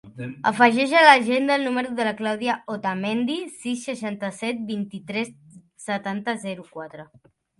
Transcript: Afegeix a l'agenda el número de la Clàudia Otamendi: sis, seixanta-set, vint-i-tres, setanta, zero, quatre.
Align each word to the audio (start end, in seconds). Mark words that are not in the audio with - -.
Afegeix 0.51 0.93
a 0.99 1.01
l'agenda 1.07 1.57
el 1.59 1.65
número 1.69 1.91
de 1.99 2.07
la 2.07 2.13
Clàudia 2.21 2.55
Otamendi: 2.77 3.35
sis, 3.65 3.83
seixanta-set, 3.91 4.65
vint-i-tres, 4.71 5.31
setanta, 5.91 6.37
zero, 6.47 6.69
quatre. 6.79 7.07